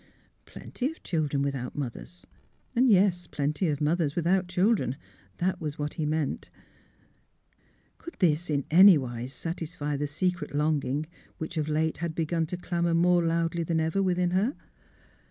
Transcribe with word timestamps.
Plenty 0.47 0.89
of 0.89 1.03
children 1.03 1.43
without 1.43 1.75
mothers; 1.75 2.25
and— 2.75 2.89
yes, 2.89 3.27
plenty 3.27 3.67
of 3.67 3.79
mothers 3.79 4.15
without 4.15 4.47
children. 4.47 4.95
That 5.37 5.61
was 5.61 5.77
what 5.77 5.93
he 5.93 6.07
meant. 6.07 6.49
Could 7.99 8.15
this 8.17 8.49
in 8.49 8.65
any 8.71 8.97
wise 8.97 9.31
satisfy 9.31 9.97
the 9.97 10.07
secret 10.07 10.55
longing 10.55 11.05
which 11.37 11.55
of 11.55 11.69
late 11.69 11.97
had 11.97 12.15
begun 12.15 12.47
to 12.47 12.57
clamour 12.57 12.95
more 12.95 13.23
loudly 13.23 13.61
than 13.61 13.79
ever 13.79 14.01
within 14.01 14.31
her? 14.31 14.55